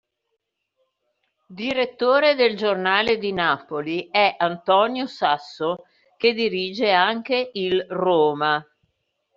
Direttore 1.51 2.33
del 2.33 2.57
Giornale 2.57 3.19
di 3.19 3.31
Napoli 3.33 4.09
è 4.09 4.33
Antonio 4.35 5.05
Sasso, 5.05 5.85
che 6.17 6.33
dirige 6.33 6.89
anche 6.91 7.51
il 7.53 7.85
"Roma". 7.87 8.67